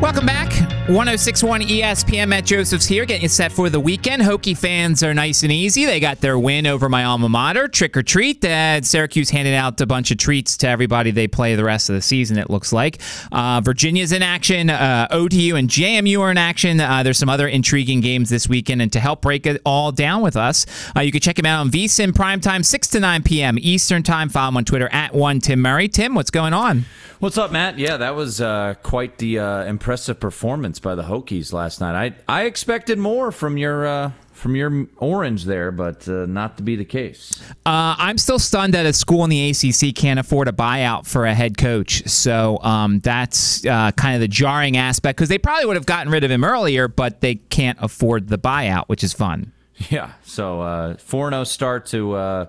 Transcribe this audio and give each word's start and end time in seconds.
Welcome 0.00 0.24
back. 0.24 0.50
1061 0.88 1.60
ESPN 1.60 2.28
Matt 2.28 2.44
Josephs 2.44 2.86
here, 2.86 3.04
getting 3.04 3.28
set 3.28 3.52
for 3.52 3.68
the 3.68 3.78
weekend. 3.78 4.22
Hokie 4.22 4.58
fans 4.58 5.04
are 5.04 5.14
nice 5.14 5.44
and 5.44 5.52
easy. 5.52 5.84
They 5.84 6.00
got 6.00 6.20
their 6.20 6.36
win 6.36 6.66
over 6.66 6.88
my 6.88 7.04
alma 7.04 7.28
mater, 7.28 7.68
trick 7.68 7.96
or 7.96 8.02
treat. 8.02 8.44
Uh, 8.44 8.82
Syracuse 8.82 9.30
handed 9.30 9.54
out 9.54 9.80
a 9.80 9.86
bunch 9.86 10.10
of 10.10 10.16
treats 10.16 10.56
to 10.56 10.68
everybody 10.68 11.12
they 11.12 11.28
play 11.28 11.54
the 11.54 11.62
rest 11.62 11.90
of 11.90 11.94
the 11.94 12.02
season, 12.02 12.38
it 12.38 12.50
looks 12.50 12.72
like. 12.72 12.98
Uh, 13.30 13.60
Virginia's 13.60 14.10
in 14.10 14.22
action. 14.22 14.68
Uh, 14.70 15.06
ODU 15.12 15.54
and 15.54 15.68
JMU 15.68 16.18
are 16.22 16.30
in 16.32 16.38
action. 16.38 16.80
Uh, 16.80 17.04
there's 17.04 17.18
some 17.18 17.28
other 17.28 17.46
intriguing 17.46 18.00
games 18.00 18.30
this 18.30 18.48
weekend. 18.48 18.82
And 18.82 18.92
to 18.92 19.00
help 19.00 19.20
break 19.20 19.46
it 19.46 19.60
all 19.64 19.92
down 19.92 20.22
with 20.22 20.36
us, 20.36 20.66
uh, 20.96 21.00
you 21.00 21.12
can 21.12 21.20
check 21.20 21.38
him 21.38 21.46
out 21.46 21.60
on 21.60 21.70
VSIN 21.70 22.10
Primetime, 22.10 22.64
6 22.64 22.88
to 22.88 23.00
9 23.00 23.22
p.m. 23.22 23.58
Eastern 23.60 24.02
Time. 24.02 24.28
Follow 24.28 24.48
him 24.48 24.56
on 24.56 24.64
Twitter 24.64 24.88
at 24.90 25.14
1 25.14 25.40
Tim 25.40 25.60
Murray. 25.60 25.88
Tim, 25.88 26.14
what's 26.14 26.30
going 26.30 26.54
on? 26.54 26.86
What's 27.20 27.36
up, 27.36 27.52
Matt? 27.52 27.78
Yeah, 27.78 27.98
that 27.98 28.16
was 28.16 28.40
uh, 28.40 28.74
quite 28.82 29.18
the 29.18 29.36
impressive 29.36 29.89
performance 30.20 30.78
by 30.78 30.94
the 30.94 31.02
Hokies 31.02 31.52
last 31.52 31.80
night. 31.80 32.14
I 32.28 32.40
I 32.40 32.44
expected 32.44 32.98
more 32.98 33.32
from 33.32 33.56
your 33.56 33.86
uh, 33.86 34.12
from 34.32 34.56
your 34.56 34.86
orange 34.96 35.44
there, 35.44 35.70
but 35.70 36.08
uh, 36.08 36.26
not 36.26 36.56
to 36.56 36.62
be 36.62 36.74
the 36.74 36.84
case. 36.84 37.30
Uh, 37.66 37.94
I'm 37.98 38.16
still 38.16 38.38
stunned 38.38 38.74
that 38.74 38.86
a 38.86 38.92
school 38.92 39.22
in 39.24 39.30
the 39.30 39.50
ACC 39.50 39.94
can't 39.94 40.18
afford 40.18 40.48
a 40.48 40.52
buyout 40.52 41.06
for 41.06 41.26
a 41.26 41.34
head 41.34 41.58
coach. 41.58 42.08
So 42.08 42.58
um, 42.62 43.00
that's 43.00 43.66
uh, 43.66 43.92
kind 43.92 44.14
of 44.14 44.20
the 44.20 44.28
jarring 44.28 44.76
aspect 44.76 45.18
because 45.18 45.28
they 45.28 45.38
probably 45.38 45.66
would 45.66 45.76
have 45.76 45.86
gotten 45.86 46.10
rid 46.10 46.24
of 46.24 46.30
him 46.30 46.42
earlier, 46.42 46.88
but 46.88 47.20
they 47.20 47.34
can't 47.34 47.78
afford 47.80 48.28
the 48.28 48.38
buyout, 48.38 48.84
which 48.86 49.04
is 49.04 49.12
fun. 49.12 49.52
Yeah. 49.90 50.12
So 50.24 50.60
uh, 50.60 50.96
four 50.96 51.28
uh, 51.28 51.30
0 51.30 51.44
start 51.44 51.86
to 51.86 52.12
uh, 52.14 52.44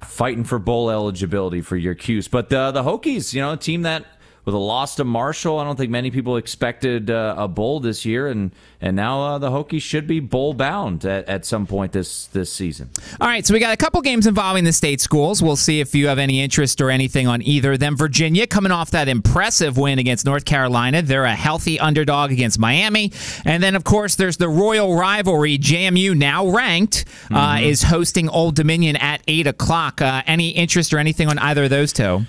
fighting 0.00 0.44
for 0.44 0.58
bowl 0.58 0.90
eligibility 0.90 1.60
for 1.60 1.76
your 1.76 1.94
Cuse, 1.94 2.28
but 2.28 2.48
the 2.50 2.70
the 2.70 2.82
Hokies, 2.82 3.34
you 3.34 3.40
know, 3.40 3.52
a 3.52 3.56
team 3.56 3.82
that 3.82 4.04
with 4.44 4.54
a 4.54 4.58
loss 4.58 4.96
to 4.96 5.04
Marshall. 5.04 5.58
I 5.58 5.64
don't 5.64 5.76
think 5.76 5.90
many 5.90 6.10
people 6.10 6.36
expected 6.36 7.10
uh, 7.10 7.34
a 7.36 7.46
bowl 7.46 7.80
this 7.80 8.04
year, 8.04 8.28
and 8.28 8.50
and 8.80 8.96
now 8.96 9.22
uh, 9.22 9.38
the 9.38 9.50
Hokies 9.50 9.82
should 9.82 10.06
be 10.06 10.20
bowl 10.20 10.54
bound 10.54 11.04
at, 11.04 11.28
at 11.28 11.44
some 11.44 11.66
point 11.66 11.92
this 11.92 12.26
this 12.28 12.52
season. 12.52 12.90
All 13.20 13.28
right, 13.28 13.46
so 13.46 13.52
we 13.52 13.60
got 13.60 13.74
a 13.74 13.76
couple 13.76 14.00
games 14.00 14.26
involving 14.26 14.64
the 14.64 14.72
state 14.72 15.00
schools. 15.00 15.42
We'll 15.42 15.56
see 15.56 15.80
if 15.80 15.94
you 15.94 16.08
have 16.08 16.18
any 16.18 16.40
interest 16.40 16.80
or 16.80 16.90
anything 16.90 17.26
on 17.26 17.42
either 17.42 17.72
of 17.72 17.80
them. 17.80 17.96
Virginia 17.96 18.46
coming 18.46 18.72
off 18.72 18.90
that 18.92 19.08
impressive 19.08 19.76
win 19.76 19.98
against 19.98 20.24
North 20.24 20.44
Carolina. 20.44 21.02
They're 21.02 21.24
a 21.24 21.34
healthy 21.34 21.78
underdog 21.78 22.32
against 22.32 22.58
Miami, 22.58 23.12
and 23.44 23.62
then 23.62 23.74
of 23.74 23.84
course 23.84 24.14
there's 24.16 24.38
the 24.38 24.48
royal 24.48 24.96
rivalry. 24.96 25.58
JMU 25.58 26.16
now 26.16 26.48
ranked 26.48 27.04
uh, 27.30 27.56
mm-hmm. 27.56 27.64
is 27.64 27.82
hosting 27.82 28.28
Old 28.28 28.56
Dominion 28.56 28.96
at 28.96 29.22
eight 29.28 29.46
o'clock. 29.46 30.00
Uh, 30.00 30.22
any 30.26 30.50
interest 30.50 30.94
or 30.94 30.98
anything 30.98 31.28
on 31.28 31.38
either 31.38 31.64
of 31.64 31.70
those 31.70 31.92
two? 31.92 32.22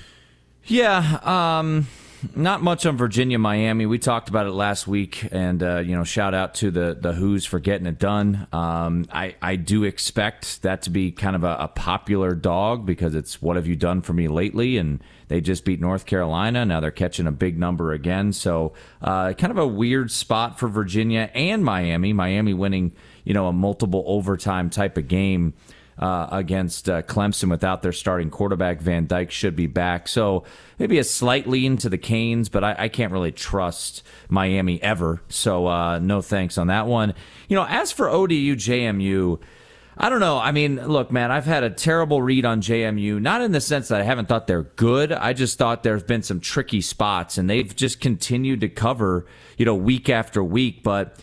Yeah. 0.65 1.19
Um 1.23 1.87
not 2.35 2.61
much 2.61 2.85
on 2.85 2.97
Virginia, 2.97 3.39
Miami. 3.39 3.85
We 3.85 3.97
talked 3.97 4.29
about 4.29 4.45
it 4.45 4.51
last 4.51 4.87
week, 4.87 5.27
and 5.31 5.61
uh, 5.61 5.79
you 5.79 5.95
know, 5.95 6.03
shout 6.03 6.33
out 6.33 6.55
to 6.55 6.71
the 6.71 6.97
the 6.99 7.13
Hoos 7.13 7.45
for 7.45 7.59
getting 7.59 7.87
it 7.87 7.99
done. 7.99 8.47
Um, 8.51 9.05
I 9.11 9.35
I 9.41 9.55
do 9.55 9.83
expect 9.83 10.61
that 10.61 10.83
to 10.83 10.89
be 10.89 11.11
kind 11.11 11.35
of 11.35 11.43
a, 11.43 11.57
a, 11.61 11.67
popular 11.67 12.35
dog 12.35 12.85
because 12.85 13.15
it's 13.15 13.41
what 13.41 13.55
have 13.55 13.67
you 13.67 13.75
done 13.75 14.01
for 14.01 14.13
me 14.13 14.27
lately, 14.27 14.77
and 14.77 15.03
they 15.27 15.41
just 15.41 15.65
beat 15.65 15.79
North 15.79 16.05
Carolina. 16.05 16.65
Now 16.65 16.79
they're 16.79 16.91
catching 16.91 17.27
a 17.27 17.31
big 17.31 17.57
number 17.57 17.91
again, 17.91 18.33
so 18.33 18.73
uh, 19.01 19.33
kind 19.33 19.51
of 19.51 19.57
a 19.57 19.67
weird 19.67 20.11
spot 20.11 20.59
for 20.59 20.67
Virginia 20.67 21.29
and 21.33 21.63
Miami. 21.63 22.13
Miami 22.13 22.53
winning, 22.53 22.91
you 23.23 23.33
know, 23.33 23.47
a 23.47 23.53
multiple 23.53 24.03
overtime 24.05 24.69
type 24.69 24.97
of 24.97 25.07
game 25.07 25.53
uh, 26.01 26.27
against 26.31 26.89
uh, 26.89 27.03
Clemson 27.03 27.49
without 27.49 27.83
their 27.83 27.91
starting 27.91 28.29
quarterback. 28.31 28.81
Van 28.81 29.05
Dyke 29.05 29.31
should 29.31 29.55
be 29.55 29.67
back. 29.67 30.07
So 30.07 30.43
maybe 30.79 30.97
a 30.97 31.03
slight 31.03 31.47
lean 31.47 31.77
to 31.77 31.89
the 31.89 31.97
Canes, 31.97 32.49
but 32.49 32.63
I, 32.63 32.75
I 32.77 32.87
can't 32.89 33.13
really 33.13 33.31
trust 33.31 34.03
Miami 34.27 34.81
ever. 34.81 35.21
So 35.29 35.67
uh, 35.67 35.99
no 35.99 36.21
thanks 36.21 36.57
on 36.57 36.67
that 36.67 36.87
one. 36.87 37.13
You 37.47 37.55
know, 37.55 37.65
as 37.69 37.91
for 37.91 38.09
ODU 38.09 38.55
JMU, 38.55 39.39
I 39.95 40.09
don't 40.09 40.21
know. 40.21 40.39
I 40.39 40.51
mean, 40.51 40.87
look, 40.87 41.11
man, 41.11 41.31
I've 41.31 41.45
had 41.45 41.63
a 41.63 41.69
terrible 41.69 42.23
read 42.23 42.45
on 42.45 42.61
JMU, 42.61 43.21
not 43.21 43.41
in 43.41 43.51
the 43.51 43.61
sense 43.61 43.89
that 43.89 44.01
I 44.01 44.03
haven't 44.03 44.27
thought 44.27 44.47
they're 44.47 44.63
good. 44.63 45.11
I 45.11 45.33
just 45.33 45.59
thought 45.59 45.83
there's 45.83 46.01
been 46.01 46.23
some 46.23 46.39
tricky 46.39 46.81
spots 46.81 47.37
and 47.37 47.47
they've 47.47 47.75
just 47.75 47.99
continued 47.99 48.61
to 48.61 48.69
cover, 48.69 49.27
you 49.57 49.65
know, 49.65 49.75
week 49.75 50.09
after 50.09 50.43
week. 50.43 50.81
But 50.81 51.19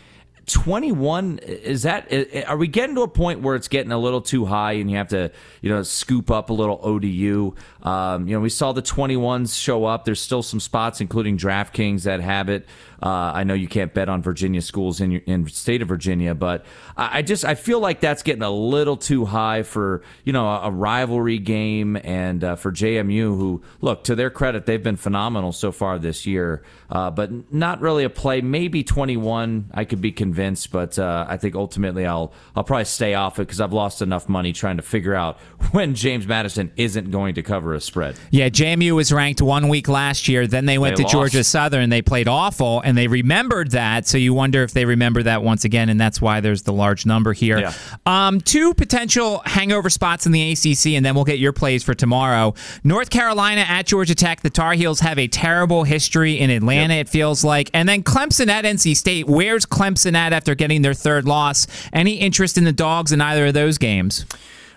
21 0.48 1.38
is 1.38 1.82
that 1.82 2.12
are 2.46 2.56
we 2.56 2.66
getting 2.66 2.94
to 2.96 3.02
a 3.02 3.08
point 3.08 3.40
where 3.40 3.54
it's 3.54 3.68
getting 3.68 3.92
a 3.92 3.98
little 3.98 4.20
too 4.20 4.44
high 4.44 4.72
and 4.72 4.90
you 4.90 4.96
have 4.96 5.08
to 5.08 5.30
you 5.62 5.70
know 5.70 5.82
scoop 5.82 6.30
up 6.30 6.50
a 6.50 6.52
little 6.52 6.80
odu 6.82 7.54
um, 7.82 8.26
you 8.26 8.34
know 8.34 8.40
we 8.40 8.50
saw 8.50 8.72
the 8.72 8.82
21s 8.82 9.58
show 9.58 9.84
up. 9.84 10.04
There's 10.04 10.20
still 10.20 10.42
some 10.42 10.60
spots 10.60 11.00
including 11.00 11.38
draftkings 11.38 12.02
that 12.02 12.20
have 12.20 12.48
it. 12.48 12.66
Uh, 13.00 13.30
I 13.34 13.44
know 13.44 13.54
you 13.54 13.68
can't 13.68 13.94
bet 13.94 14.08
on 14.08 14.22
Virginia 14.22 14.60
schools 14.60 15.00
in 15.00 15.12
your, 15.12 15.20
in 15.24 15.46
state 15.46 15.82
of 15.82 15.88
Virginia, 15.88 16.34
but 16.34 16.66
I, 16.96 17.18
I, 17.18 17.22
just 17.22 17.44
I 17.44 17.54
feel 17.54 17.78
like 17.78 18.00
that's 18.00 18.24
getting 18.24 18.42
a 18.42 18.50
little 18.50 18.96
too 18.96 19.24
high 19.24 19.62
for 19.62 20.02
you 20.24 20.32
know 20.32 20.48
a, 20.48 20.62
a 20.62 20.70
rivalry 20.70 21.38
game 21.38 21.96
and 22.02 22.42
uh, 22.42 22.56
for 22.56 22.72
JMU, 22.72 23.20
who 23.36 23.62
look 23.80 24.04
to 24.04 24.16
their 24.16 24.30
credit 24.30 24.66
they've 24.66 24.82
been 24.82 24.96
phenomenal 24.96 25.52
so 25.52 25.70
far 25.70 25.98
this 25.98 26.26
year, 26.26 26.64
uh, 26.90 27.10
but 27.10 27.52
not 27.52 27.80
really 27.80 28.04
a 28.04 28.10
play. 28.10 28.40
Maybe 28.40 28.82
21, 28.82 29.70
I 29.74 29.84
could 29.84 30.00
be 30.00 30.12
convinced, 30.12 30.72
but 30.72 30.98
uh, 30.98 31.26
I 31.28 31.36
think 31.36 31.54
ultimately 31.54 32.06
I'll 32.06 32.32
I'll 32.56 32.64
probably 32.64 32.84
stay 32.86 33.14
off 33.14 33.38
it 33.38 33.42
because 33.42 33.60
I've 33.60 33.72
lost 33.72 34.00
enough 34.02 34.28
money 34.28 34.52
trying 34.52 34.76
to 34.76 34.82
figure 34.82 35.14
out 35.14 35.38
when 35.72 35.94
James 35.94 36.26
Madison 36.26 36.72
isn't 36.76 37.10
going 37.10 37.34
to 37.34 37.42
cover 37.42 37.74
a 37.74 37.80
spread. 37.80 38.16
Yeah, 38.30 38.48
JMU 38.48 38.92
was 38.92 39.12
ranked 39.12 39.42
one 39.42 39.68
week 39.68 39.88
last 39.88 40.28
year. 40.28 40.46
Then 40.46 40.66
they 40.66 40.78
went 40.78 40.96
they 40.96 41.02
to 41.02 41.06
lost. 41.06 41.12
Georgia 41.12 41.44
Southern. 41.44 41.90
They 41.90 42.02
played 42.02 42.28
awful 42.28 42.80
and 42.80 42.96
they 42.96 43.06
remembered 43.06 43.72
that. 43.72 44.06
So 44.06 44.18
you 44.18 44.32
wonder 44.32 44.62
if 44.62 44.72
they 44.72 44.84
remember 44.84 45.22
that 45.22 45.42
once 45.42 45.64
again, 45.64 45.88
and 45.88 46.00
that's 46.00 46.20
why 46.20 46.40
there's 46.40 46.62
the 46.62 46.72
large 46.72 47.04
number 47.04 47.32
here. 47.32 47.58
Yeah. 47.58 47.72
Um, 48.06 48.40
two 48.40 48.74
potential 48.74 49.42
hangover 49.44 49.90
spots 49.90 50.26
in 50.26 50.32
the 50.32 50.52
ACC, 50.52 50.94
and 50.94 51.04
then 51.04 51.14
we'll 51.14 51.24
get 51.24 51.38
your 51.38 51.52
plays 51.52 51.82
for 51.84 51.94
tomorrow. 51.94 52.54
North 52.84 53.10
Carolina 53.10 53.62
at 53.62 53.86
Georgia 53.86 54.14
Tech. 54.14 54.40
The 54.40 54.50
Tar 54.50 54.72
Heels 54.72 55.00
have 55.00 55.18
a 55.18 55.28
terrible 55.28 55.84
history 55.84 56.38
in 56.38 56.50
Atlanta, 56.50 56.77
yep. 56.78 57.06
it 57.06 57.08
feels 57.08 57.44
like. 57.44 57.70
And 57.74 57.88
then 57.88 58.02
Clemson 58.02 58.48
at 58.48 58.64
NC 58.64 58.96
State. 58.96 59.26
Where's 59.26 59.66
Clemson 59.66 60.14
at 60.14 60.32
after 60.32 60.54
getting 60.54 60.82
their 60.82 60.94
third 60.94 61.26
loss? 61.26 61.66
Any 61.92 62.14
interest 62.14 62.58
in 62.58 62.64
the 62.64 62.72
dogs 62.72 63.12
in 63.12 63.20
either 63.20 63.46
of 63.46 63.54
those 63.54 63.78
games? 63.78 64.24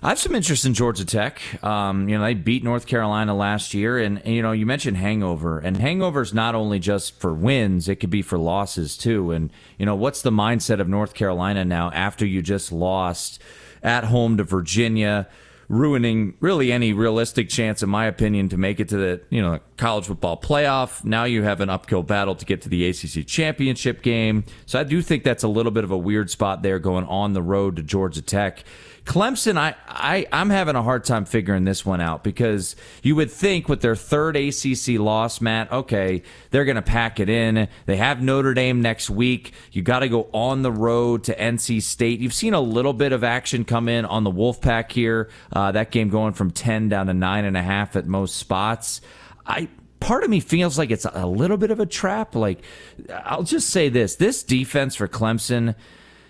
I 0.04 0.10
have 0.10 0.20
some 0.20 0.34
interest 0.34 0.66
in 0.66 0.74
Georgia 0.74 1.06
Tech. 1.06 1.40
Um, 1.64 2.10
you 2.10 2.18
know, 2.18 2.24
they 2.24 2.34
beat 2.34 2.64
North 2.64 2.88
Carolina 2.88 3.36
last 3.36 3.76
year, 3.76 4.00
and, 4.00 4.18
and, 4.26 4.34
you 4.34 4.42
know, 4.42 4.52
you 4.52 4.66
mentioned 4.66 4.98
hangover, 4.98 5.60
and 5.60 5.78
hangover 5.78 6.24
is 6.24 6.34
not 6.34 6.56
only 6.56 6.80
just 6.80 7.20
for 7.20 7.36
wins; 7.36 7.88
it 7.88 7.98
could 7.98 8.10
be 8.10 8.24
for 8.24 8.40
losses 8.40 8.98
too. 8.98 9.32
And 9.32 9.52
you 9.78 9.86
know, 9.86 9.94
what's 9.94 10.24
the 10.24 10.32
mindset 10.32 10.80
of 10.80 10.90
North 10.90 11.14
Carolina 11.14 11.64
now 11.66 11.92
after 11.92 12.26
you 12.26 12.42
just 12.42 12.72
lost 12.72 13.40
at 13.84 14.06
home 14.06 14.38
to 14.38 14.44
Virginia? 14.44 15.28
Ruining 15.72 16.34
really 16.42 16.70
any 16.72 16.92
realistic 16.92 17.48
chance, 17.48 17.82
in 17.82 17.90
my 17.90 18.06
opinion, 18.06 18.50
to 18.50 18.58
make 18.58 18.80
it 18.80 18.90
to 18.90 18.98
the 18.98 19.22
you 19.30 19.42
know 19.42 19.60
college 19.78 20.06
football 20.06 20.40
playoff. 20.40 21.04
Now 21.04 21.24
you 21.24 21.44
have 21.44 21.62
an 21.62 21.70
uphill 21.70 22.04
battle 22.04 22.36
to 22.36 22.46
get 22.46 22.62
to 22.64 22.70
the 22.70 22.88
ACC 22.88 23.26
championship 23.26 24.02
game. 24.02 24.44
So 24.66 24.80
I 24.80 24.84
do 24.84 25.02
think 25.02 25.24
that's 25.24 25.44
a 25.44 25.48
little 25.48 25.72
bit 25.72 25.84
of 25.84 25.92
a 25.92 25.98
weird 25.98 26.30
spot 26.30 26.62
there, 26.62 26.78
going 26.78 27.06
on 27.06 27.34
the 27.34 27.42
road 27.42 27.78
to 27.78 27.84
Georgia 27.84 28.22
Tech. 28.22 28.64
Clemson, 29.06 29.58
I, 29.58 29.76
I, 29.88 30.28
I'm 30.32 30.52
having 30.52 30.76
a 30.76 30.84
hard 30.84 31.04
time 31.04 31.26
figuring 31.26 31.64
this 31.64 31.84
one 31.86 32.02
out 32.02 32.24
because 32.24 32.76
you 33.02 33.16
would 33.16 33.32
think 33.32 33.68
with 33.68 33.82
their 33.82 33.96
third 33.96 34.38
ACC 34.38 35.00
loss, 35.00 35.42
Matt, 35.42 35.72
okay, 35.72 36.22
they're 36.52 36.66
going 36.66 36.76
to 36.76 36.84
pack 36.84 37.20
it 37.20 37.28
in. 37.28 37.68
They 37.88 37.98
have 37.98 38.22
Notre 38.22 38.54
Dame 38.54 38.82
next 38.82 39.10
week. 39.10 39.54
You 39.72 39.82
got 39.82 40.00
to 40.00 40.10
go 40.10 40.30
on 40.34 40.62
the 40.62 40.72
road 40.72 41.24
to 41.26 41.36
NC 41.36 41.82
State. 41.82 42.20
You've 42.20 42.34
seen 42.34 42.54
a 42.54 42.62
little 42.62 42.94
bit 42.94 43.12
of 43.12 43.24
action 43.24 43.66
come 43.66 43.90
in 43.90 44.06
on 44.06 44.24
the 44.24 44.32
Wolfpack 44.32 44.92
here. 44.92 45.30
Uh, 45.52 45.61
that 45.70 45.92
game 45.92 46.10
going 46.10 46.34
from 46.34 46.50
10 46.50 46.90
down 46.90 47.08
to 47.08 47.14
9.5 47.14 47.96
at 47.96 48.08
most 48.08 48.38
spots. 48.38 49.02
I, 49.46 49.68
part 50.00 50.24
of 50.24 50.30
me 50.30 50.40
feels 50.40 50.78
like 50.78 50.90
it's 50.90 51.06
a 51.06 51.28
little 51.28 51.58
bit 51.58 51.70
of 51.70 51.80
a 51.80 51.86
trap. 51.86 52.34
Like, 52.34 52.64
I'll 53.26 53.44
just 53.44 53.70
say 53.70 53.90
this 53.90 54.16
this 54.16 54.42
defense 54.44 54.96
for 54.96 55.08
Clemson 55.08 55.76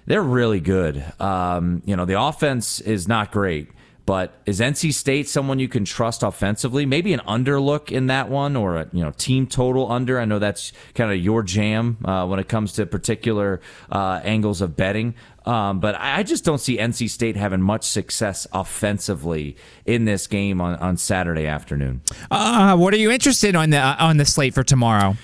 they're 0.06 0.22
really 0.22 0.60
good. 0.60 1.04
Um, 1.19 1.81
you 1.86 1.95
know, 1.95 2.06
the 2.06 2.19
offense 2.19 2.80
is 2.81 3.07
not 3.07 3.31
great, 3.31 3.69
but 4.12 4.34
is 4.46 4.60
NC 4.60 4.94
State 4.94 5.30
someone 5.30 5.58
you 5.58 5.69
can 5.69 5.86
trust 5.86 6.22
offensively? 6.22 6.86
Maybe 6.86 7.13
an 7.13 7.22
underlook 7.22 7.94
in 7.94 8.08
that 8.08 8.28
one, 8.28 8.58
or 8.58 8.75
a 8.75 8.90
you 8.92 9.02
know 9.02 9.12
team 9.12 9.48
total 9.48 9.90
under. 9.90 10.19
I 10.19 10.25
know 10.25 10.38
that's 10.38 10.74
kind 10.96 11.13
of 11.13 11.18
your 11.18 11.44
jam 11.44 11.98
uh, 12.04 12.28
when 12.28 12.38
it 12.38 12.50
comes 12.50 12.74
to 12.74 12.86
particular 12.86 13.62
uh, 13.90 14.19
angles 14.25 14.60
of 14.60 14.75
betting. 14.75 15.16
Um, 15.46 15.80
but 15.80 15.96
I 15.98 16.24
just 16.24 16.44
don't 16.44 16.58
see 16.58 16.78
NC 16.78 17.10
State 17.10 17.38
having 17.38 17.62
much 17.62 17.86
success 17.86 18.46
offensively 18.52 19.56
in 19.86 20.04
this 20.04 20.28
game 20.28 20.60
on, 20.60 20.75
on 20.80 20.98
Saturday 20.98 21.48
afternoon. 21.48 22.02
Uh, 22.30 22.75
what 22.75 22.94
are 22.94 22.98
you 22.98 23.12
interested 23.12 23.56
on 23.56 23.69
the 23.69 23.80
on 23.80 24.18
the 24.18 24.25
slate 24.25 24.54
for 24.54 24.64
tomorrow? 24.64 25.16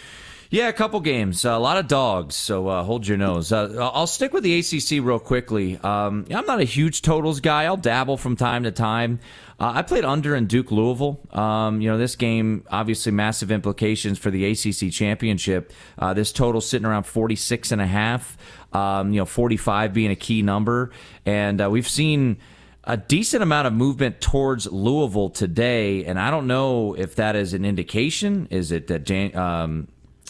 Yeah, 0.50 0.70
a 0.70 0.74
couple 0.74 1.02
games, 1.02 1.44
a 1.44 1.58
lot 1.58 1.78
of 1.78 1.90
dogs. 1.90 2.36
So 2.36 2.70
uh, 2.70 2.84
hold 2.84 3.06
your 3.06 3.18
nose. 3.18 3.52
Uh, 3.52 3.90
I'll 3.94 4.08
stick 4.08 4.32
with 4.32 4.44
the 4.44 4.60
ACC 4.60 5.06
real 5.06 5.20
quickly. 5.20 5.78
Um, 5.78 6.26
I'm 6.34 6.46
not 6.46 6.62
a 6.62 6.64
huge 6.64 7.02
totals 7.02 7.42
guy. 7.42 7.66
I'll 7.66 7.76
dabble 7.76 8.16
from 8.16 8.38
time 8.38 8.64
to 8.64 8.72
time. 8.72 9.20
Uh, 9.60 9.74
I 9.76 9.82
played 9.82 10.06
under 10.06 10.36
in 10.36 10.46
Duke 10.48 10.72
Louisville. 10.72 11.20
Um, 11.32 11.82
you 11.82 11.90
know, 11.90 11.98
this 11.98 12.16
game 12.16 12.64
obviously 12.72 13.12
massive 13.12 13.52
implications 13.52 14.20
for 14.20 14.32
the 14.32 14.46
ACC 14.46 14.90
championship. 14.92 15.74
Uh, 16.00 16.14
this 16.14 16.32
total 16.32 16.62
sitting 16.62 16.86
around 16.86 17.04
46 17.04 17.74
and 17.74 17.82
a 17.82 17.88
half. 17.88 18.38
Um, 18.72 19.12
you 19.12 19.20
know, 19.20 19.26
45 19.26 19.94
being 19.94 20.12
a 20.12 20.16
key 20.16 20.42
number, 20.42 20.92
and 21.26 21.62
uh, 21.62 21.70
we've 21.70 21.88
seen 21.88 22.38
a 22.84 22.98
decent 22.98 23.42
amount 23.42 23.66
of 23.66 23.74
movement 23.74 24.20
towards 24.22 24.68
Louisville 24.68 25.30
today, 25.30 26.06
and 26.06 26.20
I 26.20 26.30
don't 26.32 26.48
know 26.48 26.94
if 26.94 27.16
that 27.16 27.36
is 27.36 27.54
an 27.54 27.66
indication. 27.66 28.48
Is 28.52 28.72
it 28.72 28.88
that 28.88 29.36
um, 29.36 29.88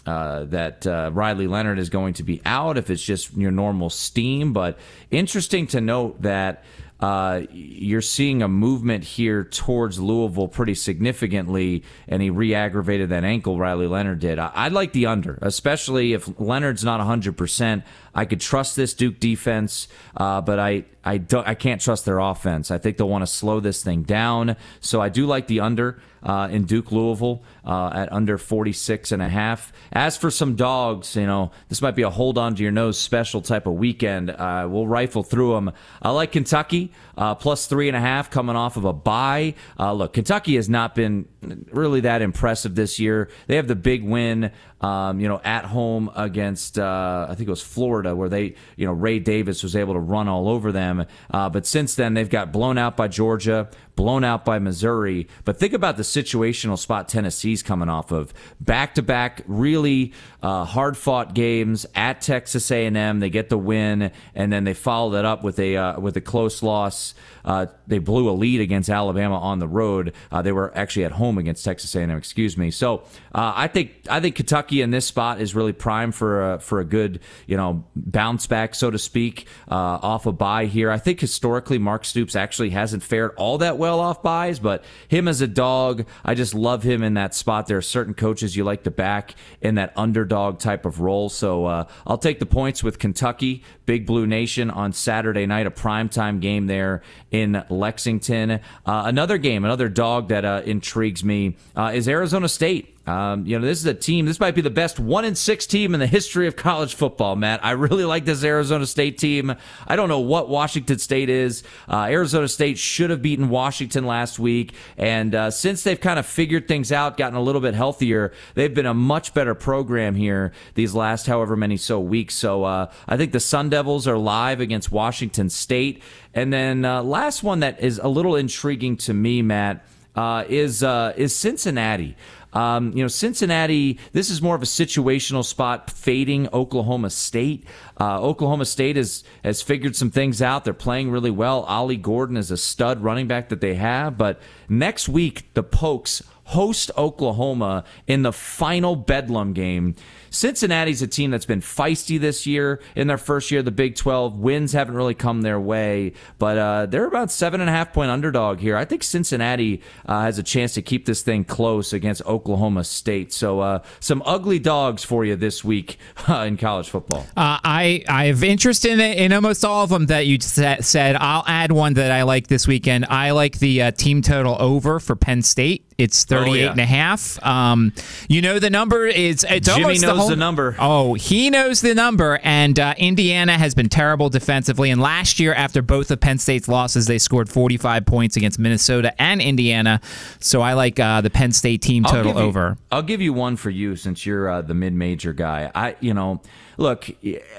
uh, 0.08 0.46
that 0.46 0.88
uh, 0.88 1.12
Riley 1.14 1.48
Leonard 1.48 1.80
is 1.80 1.90
going 1.90 2.14
to 2.16 2.24
be 2.24 2.42
out, 2.46 2.78
if 2.78 2.90
it's 2.90 3.04
just 3.04 3.34
your 3.36 3.52
normal 3.52 3.90
steam. 3.90 4.54
But 4.54 4.80
interesting 5.12 5.68
to 5.68 5.82
note 5.82 6.22
that 6.22 6.64
uh, 7.00 7.42
you're 7.52 8.02
seeing 8.02 8.42
a 8.42 8.48
movement 8.48 9.04
here 9.04 9.44
towards 9.44 10.00
Louisville 10.00 10.48
pretty 10.48 10.74
significantly, 10.74 11.84
and 12.08 12.22
he 12.22 12.30
re 12.30 12.56
aggravated 12.56 13.10
that 13.10 13.24
ankle, 13.24 13.60
Riley 13.60 13.86
Leonard 13.88 14.20
did. 14.20 14.40
I- 14.40 14.70
like 14.78 14.94
the 14.94 15.08
under, 15.08 15.40
especially 15.42 16.14
if 16.14 16.40
Leonard's 16.40 16.84
not 16.84 17.00
100%. 17.00 17.84
I 18.16 18.26
could 18.26 18.40
trust 18.42 18.76
this 18.76 18.94
Duke 18.94 19.20
defense, 19.20 19.88
uh, 20.16 20.42
but 20.42 20.60
I, 20.60 20.86
I, 21.08 21.18
don't, 21.18 21.48
I 21.48 21.56
can't 21.56 21.80
trust 21.80 22.06
their 22.06 22.20
offense. 22.20 22.70
I 22.70 22.78
think 22.78 22.98
they'll 22.98 23.08
want 23.08 23.22
to 23.22 23.28
slow 23.28 23.60
this 23.62 23.82
thing 23.82 24.04
down. 24.04 24.58
So 24.82 25.02
I 25.02 25.08
do 25.10 25.26
like 25.26 25.48
the 25.48 25.62
under 25.62 26.02
uh, 26.24 26.50
in 26.52 26.66
Duke 26.66 26.92
Louisville 26.92 27.42
uh, 27.66 27.92
at 27.94 28.12
under 28.12 28.38
46 28.38 29.12
and 29.12 29.22
a 29.22 29.30
half. 29.30 29.72
As 29.94 30.18
for 30.18 30.30
some 30.30 30.56
dogs, 30.56 31.16
you 31.16 31.26
know, 31.26 31.52
this 31.70 31.82
might 31.82 31.96
be 31.96 32.02
a 32.02 32.10
hold 32.10 32.38
on 32.38 32.56
to 32.56 32.64
your 32.64 32.72
nose 32.72 32.98
special 32.98 33.42
type 33.42 33.68
of 33.68 33.74
weekend. 33.74 34.30
Uh, 34.30 34.68
we'll 34.70 34.88
rifle 34.88 35.24
through 35.24 35.54
them. 35.54 35.72
I 36.02 36.12
like 36.12 36.34
Kentucky 36.34 36.92
uh, 37.18 37.36
plus 37.36 37.68
three 37.68 37.88
and 37.88 37.96
a 37.96 38.00
half 38.00 38.30
coming 38.30 38.56
off 38.56 38.78
of 38.78 38.86
a 38.86 38.94
bye. 38.94 39.56
Uh, 39.80 39.94
look, 39.94 40.14
Kentucky 40.14 40.56
has 40.56 40.70
not 40.70 40.96
been 40.96 41.28
really 41.72 42.02
that 42.02 42.22
impressive 42.22 42.76
this 42.76 43.00
year. 43.00 43.30
They 43.48 43.56
have 43.56 43.68
the 43.68 43.76
big 43.76 44.04
win, 44.04 44.52
um, 44.82 45.20
you 45.20 45.28
know, 45.28 45.40
at 45.44 45.66
home 45.66 46.12
against 46.16 46.78
uh, 46.78 47.28
I 47.30 47.36
think 47.36 47.48
it 47.48 47.52
was 47.52 47.62
Florida, 47.62 48.16
where 48.16 48.30
they, 48.30 48.56
you 48.76 48.86
know, 48.86 48.94
Ray 48.94 49.20
Davis 49.20 49.64
was 49.64 49.76
able 49.76 49.94
to 49.94 50.00
run 50.00 50.28
all 50.28 50.50
over 50.50 50.72
them. 50.72 50.97
Uh, 51.32 51.50
but 51.50 51.66
since 51.66 51.96
then, 51.96 52.14
they've 52.14 52.30
got 52.30 52.52
blown 52.52 52.78
out 52.78 52.98
by 52.98 53.08
Georgia, 53.08 53.70
blown 53.98 54.24
out 54.24 54.46
by 54.46 54.60
Missouri. 54.60 55.28
But 55.44 55.60
think 55.60 55.74
about 55.74 55.98
the 55.98 56.04
situational 56.04 56.78
spot 56.78 57.10
Tennessee's 57.10 57.62
coming 57.62 57.90
off 57.90 58.12
of 58.12 58.34
back 58.62 58.96
to 58.96 59.02
back, 59.02 59.42
really 59.48 60.14
uh, 60.42 60.64
hard 60.64 60.96
fought 60.96 61.34
games 61.34 61.86
at 61.96 62.22
Texas 62.22 62.72
A&M. 62.72 63.20
They 63.20 63.30
get 63.30 63.50
the 63.50 63.58
win, 63.58 64.12
and 64.34 64.54
then 64.54 64.64
they 64.64 64.74
follow 64.74 65.12
that 65.12 65.26
up 65.26 65.44
with 65.44 65.60
a 65.60 65.76
uh, 65.76 66.00
with 66.00 66.16
a 66.16 66.22
close 66.22 66.64
loss. 66.64 67.16
Uh, 67.44 67.66
they 67.88 67.98
blew 67.98 68.30
a 68.30 68.32
lead 68.32 68.62
against 68.62 68.90
Alabama 68.90 69.40
on 69.40 69.60
the 69.60 69.68
road. 69.68 70.14
Uh, 70.32 70.42
they 70.42 70.52
were 70.52 70.72
actually 70.78 71.06
at 71.06 71.14
home 71.14 71.38
against 71.38 71.66
Texas 71.66 71.96
A&M. 71.96 72.12
Excuse 72.12 72.58
me. 72.58 72.72
So 72.72 73.04
uh, 73.34 73.54
I 73.56 73.68
think 73.68 73.94
I 74.10 74.20
think 74.20 74.36
Kentucky 74.36 74.82
in 74.82 74.92
this 74.92 75.06
spot 75.06 75.42
is 75.42 75.56
really 75.56 75.74
prime 75.74 76.12
for 76.12 76.54
a, 76.54 76.60
for 76.60 76.80
a 76.80 76.86
good 76.86 77.20
you 77.48 77.58
know 77.58 77.84
bounce 77.96 78.46
back, 78.46 78.76
so 78.76 78.92
to 78.92 79.00
speak, 79.00 79.48
uh, 79.70 79.74
off 79.74 80.28
a 80.28 80.32
bye 80.32 80.66
here. 80.66 80.92
I 80.92 81.00
think 81.00 81.20
historically 81.20 81.80
Mark 81.80 82.06
Stoops 82.06 82.36
actually 82.36 82.70
hasn't 82.70 83.02
fared 83.02 83.32
all 83.38 83.58
that 83.58 83.78
well 83.78 83.87
off 83.88 84.22
byes, 84.22 84.60
but 84.60 84.84
him 85.08 85.28
as 85.28 85.42
a 85.42 85.48
dog, 85.48 86.06
I 86.24 86.36
just 86.36 86.54
love 86.54 86.84
him 86.84 87.04
in 87.04 87.16
that 87.16 87.34
spot. 87.34 87.68
There 87.68 87.78
are 87.78 87.82
certain 87.82 88.14
coaches 88.14 88.56
you 88.56 88.64
like 88.64 88.84
to 88.84 88.92
back 88.92 89.36
in 89.62 89.76
that 89.76 89.94
underdog 89.96 90.60
type 90.60 90.86
of 90.86 91.00
role. 91.00 91.30
So 91.30 91.66
uh, 91.66 91.86
I'll 92.06 92.18
take 92.18 92.40
the 92.40 92.46
points 92.46 92.84
with 92.84 93.00
Kentucky, 93.00 93.64
Big 93.86 94.06
Blue 94.06 94.28
Nation 94.28 94.70
on 94.70 94.94
Saturday 94.94 95.46
night, 95.46 95.68
a 95.68 95.72
primetime 95.72 96.42
game 96.42 96.68
there 96.68 97.02
in 97.32 97.64
Lexington. 97.70 98.52
Uh, 98.52 98.60
another 98.86 99.38
game, 99.38 99.66
another 99.66 99.90
dog 99.90 100.30
that 100.30 100.46
uh, 100.46 100.62
intrigues 100.66 101.24
me 101.24 101.56
uh, 101.76 101.92
is 101.94 102.08
Arizona 102.08 102.50
State. 102.50 102.97
Um, 103.08 103.46
you 103.46 103.58
know, 103.58 103.66
this 103.66 103.80
is 103.80 103.86
a 103.86 103.94
team. 103.94 104.26
This 104.26 104.40
might 104.40 104.54
be 104.54 104.60
the 104.60 104.70
best 104.70 105.00
one 105.00 105.24
in 105.24 105.34
six 105.34 105.66
team 105.66 105.94
in 105.94 106.02
the 106.02 106.08
history 106.08 106.46
of 106.46 106.58
college 106.58 106.94
football. 106.94 107.38
Matt, 107.38 107.64
I 107.64 107.72
really 107.72 108.04
like 108.04 108.26
this 108.26 108.44
Arizona 108.44 108.86
State 108.86 109.18
team. 109.18 109.56
I 109.88 109.96
don't 109.96 110.10
know 110.10 110.20
what 110.20 110.50
Washington 110.50 111.00
State 111.00 111.30
is. 111.30 111.64
Uh, 111.88 112.08
Arizona 112.10 112.50
State 112.50 112.78
should 112.78 113.10
have 113.10 113.22
beaten 113.22 113.48
Washington 113.48 114.06
last 114.06 114.40
week, 114.40 114.74
and 114.98 115.34
uh, 115.34 115.52
since 115.52 115.84
they've 115.84 116.00
kind 116.00 116.20
of 116.20 116.26
figured 116.26 116.68
things 116.68 116.92
out, 116.92 117.16
gotten 117.16 117.38
a 117.38 117.42
little 117.42 117.62
bit 117.62 117.74
healthier, 117.74 118.34
they've 118.56 118.74
been 118.74 118.86
a 118.86 118.94
much 118.94 119.34
better 119.34 119.56
program 119.56 120.16
here 120.16 120.52
these 120.74 120.94
last 120.94 121.28
however 121.28 121.56
many 121.56 121.78
so 121.78 122.02
weeks. 122.02 122.36
So 122.36 122.66
uh, 122.66 122.92
I 123.08 123.16
think 123.16 123.32
the 123.32 123.40
Sun 123.40 123.70
Devils 123.70 124.06
are 124.06 124.18
live 124.18 124.60
against 124.60 124.92
Washington 124.92 125.50
State, 125.50 126.04
and 126.34 126.52
then 126.52 126.84
uh, 126.84 127.04
last 127.04 127.42
one 127.42 127.62
that 127.62 127.80
is 127.80 128.00
a 128.00 128.10
little 128.10 128.36
intriguing 128.36 128.98
to 128.98 129.14
me, 129.14 129.42
Matt. 129.42 129.86
Uh, 130.16 130.44
is 130.50 130.82
uh, 130.82 131.14
is 131.16 131.36
Cincinnati. 131.36 132.16
Um, 132.58 132.92
you 132.98 133.04
know, 133.04 133.08
Cincinnati, 133.08 134.00
this 134.14 134.32
is 134.32 134.42
more 134.42 134.56
of 134.56 134.64
a 134.64 134.66
situational 134.66 135.46
spot 135.46 135.92
fading 135.92 136.50
Oklahoma 136.52 137.12
State. 137.12 137.68
Uh, 138.00 138.20
Oklahoma 138.20 138.66
State 138.66 138.96
has, 138.96 139.24
has 139.44 139.62
figured 139.62 139.96
some 139.96 140.10
things 140.10 140.42
out. 140.42 140.66
They're 140.66 140.74
playing 140.74 141.12
really 141.12 141.30
well. 141.30 141.62
Ollie 141.66 141.98
Gordon 141.98 142.36
is 142.36 142.50
a 142.50 142.58
stud 142.58 143.04
running 143.04 143.28
back 143.28 143.50
that 143.50 143.62
they 143.62 143.76
have. 143.76 144.18
But 144.18 144.40
next 144.68 145.08
week, 145.08 145.54
the 145.54 145.62
Pokes 145.62 146.24
host 146.48 146.90
Oklahoma 146.98 147.84
in 148.08 148.22
the 148.22 148.32
final 148.32 148.96
Bedlam 148.96 149.54
game. 149.54 149.96
Cincinnati's 150.30 151.02
a 151.02 151.08
team 151.08 151.32
that's 151.32 151.46
been 151.46 151.62
feisty 151.62 152.20
this 152.20 152.46
year 152.46 152.82
in 152.96 153.08
their 153.08 153.18
first 153.18 153.52
year 153.52 153.60
of 153.60 153.66
the 153.66 153.72
Big 153.72 153.96
12. 153.96 154.40
Wins 154.40 154.74
haven't 154.74 154.96
really 154.96 155.14
come 155.14 155.42
their 155.42 155.60
way, 155.60 156.14
but 156.38 156.58
uh, 156.58 156.86
they're 156.86 157.08
about 157.08 157.32
seven 157.32 157.60
and 157.60 157.70
a 157.70 157.74
half 157.74 157.92
point 157.92 158.12
underdog 158.12 158.60
here. 158.60 158.78
I 158.78 158.86
think 158.86 159.04
Cincinnati 159.04 159.82
uh, 160.06 160.22
has 160.22 160.38
a 160.38 160.44
chance 160.44 160.74
to 160.76 160.82
keep 160.82 161.06
this 161.06 161.22
thing 161.22 161.44
close 161.44 161.92
against 161.92 162.26
Oklahoma 162.26 162.84
State. 162.84 163.34
So 163.34 163.60
uh, 163.60 163.84
some 164.00 164.22
ugly 164.26 164.60
dogs 164.60 165.04
for 165.04 165.26
you 165.26 165.36
this 165.36 165.64
week 165.64 165.98
in 166.30 166.56
college 166.58 166.90
football. 166.90 167.26
Uh, 167.36 167.60
I 167.64 168.04
I 168.08 168.26
have 168.26 168.44
interest 168.44 168.86
in 168.86 169.00
in 169.00 169.34
almost 169.34 169.66
all 169.66 169.84
of 169.84 169.90
them 169.90 170.06
that 170.08 170.28
you 170.28 170.40
said. 170.40 171.16
I'll 171.16 171.44
add 171.48 171.72
one 171.72 171.96
that 171.96 172.12
I 172.12 172.24
like 172.24 172.48
this 172.48 172.68
weekend. 172.68 173.06
I 173.10 173.32
like 173.32 173.60
the 173.60 173.82
uh, 173.82 173.92
team 173.92 174.22
total 174.22 174.56
over 174.60 175.00
for 175.00 175.16
Penn 175.16 175.42
State. 175.42 175.87
It's 175.98 176.26
38 176.26 176.50
oh, 176.50 176.54
yeah. 176.54 176.72
and 176.72 176.80
a 176.80 176.86
half. 176.86 177.44
Um, 177.44 177.94
you 178.28 178.42
know 178.42 178.60
the 178.60 178.70
number 178.70 179.08
is 179.08 179.46
it's 179.50 179.68
Jimmy 179.68 179.84
almost 179.84 180.02
knows 180.02 180.12
the, 180.12 180.20
whole, 180.20 180.30
the 180.30 180.36
number. 180.36 180.76
Oh, 180.80 181.14
he 181.16 181.50
knows 181.50 181.82
the 181.82 181.96
number 181.96 182.40
and 182.44 182.80
uh, 182.80 182.94
Indiana 182.98 183.58
has 183.58 183.74
been 183.74 183.90
terrible 183.90 184.30
defensively 184.30 184.92
and 184.92 185.02
last 185.02 185.40
year 185.40 185.54
after 185.54 185.82
both 185.82 186.12
of 186.12 186.20
Penn 186.20 186.38
State's 186.38 186.68
losses 186.68 187.08
they 187.08 187.18
scored 187.18 187.50
45 187.50 188.06
points 188.06 188.38
against 188.38 188.60
Minnesota 188.60 189.20
and 189.22 189.42
Indiana. 189.42 190.00
So 190.40 190.62
I 190.62 190.74
like 190.74 191.00
uh, 191.00 191.22
the 191.22 191.30
Penn 191.30 191.52
State 191.52 191.82
team 191.82 192.04
total 192.04 192.34
I'll 192.34 192.40
you, 192.40 192.48
over. 192.48 192.78
I'll 192.92 193.02
give 193.02 193.22
you 193.22 193.34
one 193.34 193.56
for 193.56 193.70
you 193.70 193.96
since 193.96 194.26
you're 194.26 194.50
uh, 194.50 194.62
the 194.62 194.74
mid-major 194.74 195.34
guy. 195.34 195.72
I 195.74 195.96
you 196.00 196.14
know 196.14 196.42
look, 196.78 197.10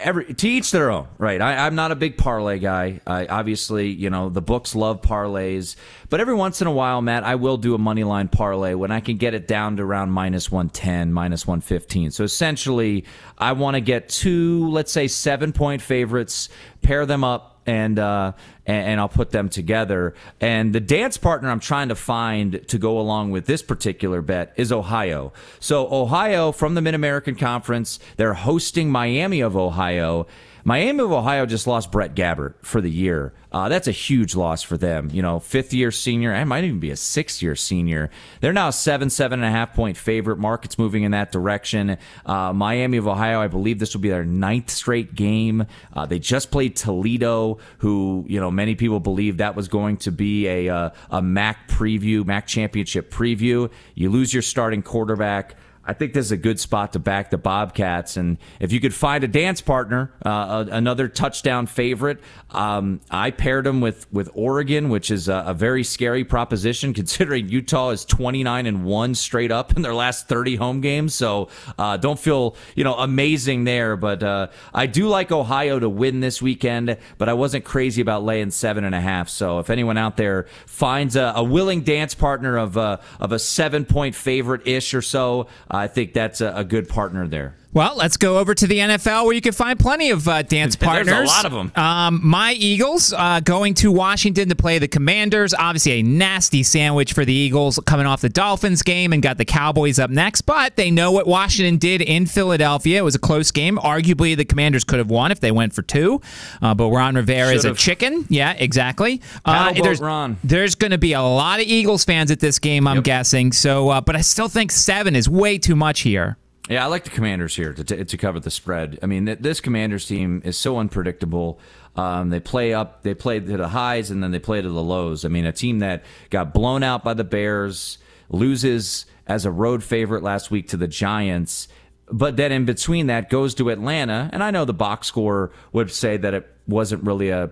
every 0.01 0.33
to 0.33 0.49
each 0.49 0.71
their 0.71 0.91
own, 0.91 1.09
right? 1.19 1.41
I, 1.41 1.67
am 1.67 1.75
not 1.75 1.93
a 1.93 1.97
big 1.97 2.17
parlay 2.17 2.59
guy. 2.59 3.01
I, 3.07 3.27
obviously, 3.27 3.89
you 3.89 4.11
know, 4.11 4.29
the 4.29 4.41
books 4.41 4.75
love 4.75 5.03
parlays, 5.03 5.77
but 6.11 6.21
every 6.21 6.35
once 6.35 6.61
in 6.61 6.67
a 6.67 6.73
while, 6.73 7.03
Matt, 7.03 7.25
I 7.25 7.35
will 7.35 7.57
do 7.57 7.75
a 7.75 7.79
money 7.79 8.05
line 8.05 8.29
parlay 8.29 8.75
when 8.75 8.91
I 8.91 9.01
can 9.01 9.17
get 9.17 9.35
it 9.35 9.47
down 9.47 9.77
to 9.77 9.83
around 9.83 10.11
minus 10.11 10.51
110, 10.51 11.13
minus 11.13 11.47
115. 11.47 12.11
So 12.13 12.25
essentially, 12.25 13.05
I 13.37 13.53
want 13.53 13.75
to 13.75 13.81
get 13.81 14.09
two, 14.09 14.69
let's 14.71 14.93
say, 14.93 15.09
seven 15.09 15.53
point 15.53 15.83
favorites, 15.83 16.49
pair 16.83 17.05
them 17.05 17.25
up 17.25 17.59
and 17.69 17.99
uh, 17.99 18.33
and, 18.65 18.99
I'll 18.99 19.09
put 19.09 19.31
them 19.31 19.49
together. 19.51 20.15
And 20.41 20.75
the 20.75 20.81
dance 20.81 21.19
partner 21.19 21.51
I'm 21.51 21.61
trying 21.61 21.89
to 21.89 21.95
find 21.95 22.67
to 22.69 22.79
go 22.79 22.99
along 22.99 23.31
with 23.31 23.47
this 23.47 23.63
particular 23.63 24.23
bet 24.23 24.55
is 24.57 24.73
Ohio. 24.73 25.33
So 25.61 25.93
Ohio 25.93 26.53
from 26.53 26.75
the 26.75 26.81
Mid 26.81 26.95
American 26.95 27.35
Conference, 27.35 27.99
they're 28.17 28.35
hosting 28.35 28.91
Miami 28.91 29.41
of 29.41 29.57
Ohio. 29.57 30.27
Miami 30.65 31.01
of 31.01 31.13
Ohio 31.13 31.47
just 31.47 31.67
lost 31.67 31.91
Brett 31.91 32.15
Gabbert 32.15 32.55
for 32.63 32.81
the 32.81 32.91
year. 32.91 33.33
Uh, 33.51 33.69
that's 33.69 33.89
a 33.89 33.93
huge 33.93 34.35
loss 34.37 34.63
for 34.63 34.77
them. 34.77 35.09
You 35.13 35.23
know, 35.23 35.41
fifth 35.41 35.73
year 35.73 35.91
senior, 35.91 36.33
and 36.33 36.49
might 36.49 36.65
even 36.65 36.81
be 36.81 36.91
a 36.91 36.97
sixth 36.97 37.43
year 37.43 37.57
senior. 37.57 38.11
They're 38.41 38.53
now 38.53 38.69
a 38.69 38.73
seven, 38.73 39.09
seven 39.11 39.41
and 39.41 39.49
a 39.49 39.51
half 39.51 39.75
point 39.75 39.97
favorite. 39.97 40.39
Market's 40.39 40.79
moving 40.79 41.03
in 41.03 41.13
that 41.13 41.33
direction. 41.33 41.97
Uh, 42.27 42.53
Miami 42.53 42.99
of 42.99 43.09
Ohio, 43.09 43.41
I 43.41 43.49
believe 43.49 43.79
this 43.79 43.95
will 43.95 44.03
be 44.03 44.11
their 44.11 44.25
ninth 44.25 44.71
straight 44.71 45.15
game. 45.15 45.67
Uh, 45.95 46.07
they 46.07 46.19
just 46.19 46.51
played 46.51 46.77
Toledo, 46.77 47.59
who, 47.79 48.25
you 48.29 48.39
know, 48.41 48.51
many 48.51 48.75
people 48.75 49.01
believe 49.01 49.39
that 49.39 49.57
was 49.57 49.69
going 49.69 49.97
to 49.99 50.13
be 50.13 50.47
a, 50.47 50.69
uh, 50.69 50.91
a 51.11 51.23
MAC 51.23 51.69
preview, 51.69 52.27
MAC 52.27 52.47
championship 52.47 53.11
preview. 53.11 53.71
You 53.95 54.11
lose 54.11 54.33
your 54.33 54.43
starting 54.43 54.83
quarterback. 54.83 55.57
I 55.89 55.95
think 55.95 56.13
this 56.13 56.27
is 56.27 56.33
a 56.33 56.37
good 56.37 56.61
spot 56.61 56.93
to 56.93 56.99
back 56.99 57.31
the 57.31 57.39
Bobcats. 57.39 58.19
And 58.19 58.37
if 58.61 58.73
you 58.73 58.79
could 58.79 58.93
find 58.93 59.25
a 59.25 59.29
dance 59.29 59.63
partner, 59.63 60.13
uh, 60.23 60.67
another 60.71 61.09
touchdown 61.09 61.67
favorite, 61.67 62.21
um, 62.51 63.01
I 63.11 63.31
paired 63.31 63.65
them 63.65 63.81
with, 63.81 64.07
with 64.13 64.29
Oregon, 64.35 64.91
which 64.91 65.11
is 65.11 65.29
a, 65.29 65.45
a, 65.47 65.55
very 65.55 65.83
scary 65.83 66.25
proposition 66.25 66.93
considering 66.99 67.49
Utah 67.49 67.91
is 67.91 68.05
29 68.05 68.67
and 68.67 68.85
1 68.85 69.15
straight 69.15 69.51
up 69.51 69.77
in 69.77 69.83
their 69.83 69.95
last 69.95 70.29
30 70.29 70.57
home 70.57 70.83
games. 70.83 71.15
So 71.15 71.49
uh, 71.79 71.97
don't 71.97 72.19
feel, 72.19 72.55
you 72.75 72.85
know, 72.85 72.95
amazing 72.95 73.65
there. 73.65 73.97
But 73.97 74.23
uh, 74.23 74.49
I 74.75 74.85
do 74.87 75.09
like 75.09 75.33
Ohio 75.33 75.79
to 75.79 75.89
win 75.89 76.21
this 76.21 76.43
weekend, 76.43 76.99
but 77.17 77.31
I 77.31 77.33
wasn't 77.33 77.65
crazy 77.65 78.03
about 78.03 78.25
laying 78.25 78.51
seven 78.51 78.85
and 78.85 78.95
a 78.95 79.01
half. 79.01 79.31
So 79.31 79.59
if 79.59 79.71
anyone 79.71 79.97
out 79.97 80.19
there 80.19 80.49
finds 80.67 81.17
a, 81.17 81.33
a 81.37 81.43
willing 81.43 81.81
dance 81.81 82.15
partner 82.15 82.59
of, 82.59 82.77
uh, 82.77 82.99
of 83.21 83.33
a 83.33 83.39
seven 83.39 83.87
point 83.87 84.15
favorite 84.15 84.67
ish 84.67 84.93
or 84.93 85.01
so, 85.03 85.49
I 85.79 85.89
think 85.89 86.13
that's 86.13 86.41
a, 86.41 86.53
a 86.55 86.65
good 86.65 86.89
partner 86.89 87.27
there. 87.27 87.55
Well, 87.75 87.97
let's 87.97 88.17
go 88.17 88.39
over 88.39 88.55
to 88.55 88.67
the 88.67 88.79
NFL 88.79 89.27
where 89.27 89.35
you 89.35 89.43
can 89.43 89.53
find 89.53 89.79
plenty 89.79 90.11
of 90.11 90.27
uh, 90.27 90.41
dance 90.41 90.75
partners. 90.75 91.07
There's 91.15 91.31
a 91.31 91.33
lot 91.33 91.45
of 91.45 91.53
them. 91.53 91.73
Um, 91.77 92.21
my 92.25 92.55
Eagles 92.55 93.13
uh, 93.13 93.41
going 93.41 93.75
to 93.75 93.93
Washington 93.93 94.49
to 94.49 94.57
play 94.57 94.79
the 94.79 94.89
Commanders. 94.89 95.53
Obviously, 95.53 96.01
a 96.01 96.03
nasty 96.03 96.63
sandwich 96.63 97.13
for 97.13 97.27
the 97.27 97.33
Eagles 97.33 97.79
coming 97.85 98.07
off 98.07 98.23
the 98.23 98.31
Dolphins 98.31 98.83
game 98.83 99.13
and 99.13 99.23
got 99.23 99.37
the 99.37 99.45
Cowboys 99.45 99.99
up 99.99 100.11
next. 100.11 100.43
But 100.43 100.77
they 100.77 100.91
know 100.91 101.13
what 101.13 101.27
Washington 101.27 101.77
did 101.77 102.01
in 102.01 102.25
Philadelphia. 102.25 103.01
It 103.01 103.05
was 103.05 103.15
a 103.15 103.19
close 103.19 103.51
game. 103.51 103.77
Arguably, 103.77 104.35
the 104.35 104.47
Commanders 104.47 104.83
could 104.85 104.99
have 104.99 105.11
won 105.11 105.31
if 105.31 105.41
they 105.41 105.53
went 105.53 105.75
for 105.75 105.83
two. 105.83 106.23
Uh, 106.63 106.75
but 106.75 106.89
Ron 106.89 107.17
Rivera 107.17 107.49
Should've. 107.49 107.59
is 107.59 107.65
a 107.67 107.75
chicken. 107.75 108.25
Yeah, 108.31 108.55
exactly. 108.59 109.21
Uh, 109.45 109.75
there's 109.75 110.01
Ron. 110.01 110.39
there's 110.43 110.75
going 110.75 110.93
to 110.93 110.99
be 110.99 111.13
a 111.13 111.23
lot 111.23 111.61
of 111.61 111.67
Eagles 111.67 112.05
fans 112.05 112.31
at 112.31 112.41
this 112.41 112.59
game, 112.59 112.89
I'm 112.89 112.97
yep. 112.97 113.05
guessing. 113.05 113.53
So, 113.53 113.91
uh, 113.91 114.01
but 114.01 114.17
I 114.17 114.23
still 114.23 114.49
think 114.49 114.73
seven 114.73 115.15
is 115.15 115.29
way 115.29 115.59
too 115.59 115.77
much 115.77 116.01
here. 116.01 116.39
Yeah, 116.69 116.85
I 116.85 116.89
like 116.89 117.05
the 117.05 117.11
Commanders 117.11 117.57
here 117.57 117.73
to, 117.73 117.83
to, 117.83 118.05
to 118.05 118.17
cover 118.19 118.39
the 118.41 118.51
spread. 118.51 118.99
I 119.03 119.07
mean, 119.07 119.25
th- 119.25 119.39
this 119.39 119.61
Commanders 119.61 120.07
team 120.07 120.43
is 120.45 120.59
so 120.59 120.77
unpredictable. 120.77 121.59
Um, 121.97 122.29
they 122.29 122.41
play 122.41 122.75
up, 122.75 123.03
they 123.03 123.15
play 123.15 123.41
to 123.41 123.57
the 123.57 123.69
highs, 123.69 124.11
and 124.11 124.23
then 124.23 124.33
they 124.33 124.39
play 124.39 124.61
to 124.61 124.69
the 124.69 124.83
lows. 124.83 125.25
I 125.25 125.29
mean, 125.29 125.47
a 125.47 125.53
team 125.53 125.79
that 125.79 126.05
got 126.29 126.53
blown 126.53 126.83
out 126.83 127.03
by 127.03 127.15
the 127.15 127.25
Bears 127.25 127.97
loses 128.29 129.07
as 129.27 129.47
a 129.47 129.51
road 129.51 129.83
favorite 129.83 130.23
last 130.23 130.51
week 130.51 130.69
to 130.69 130.77
the 130.77 130.87
Giants, 130.87 131.69
but 132.11 132.37
then 132.37 132.53
in 132.53 132.67
between 132.67 133.07
that 133.07 133.31
goes 133.31 133.55
to 133.57 133.71
Atlanta. 133.71 134.29
And 134.33 134.43
I 134.43 134.51
know 134.51 134.65
the 134.65 134.75
box 134.75 135.07
score 135.07 135.51
would 135.73 135.91
say 135.91 136.19
that 136.19 136.35
it 136.35 136.47
wasn't 136.67 137.03
really 137.03 137.31
a 137.31 137.51